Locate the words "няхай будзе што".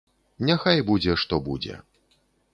0.49-1.41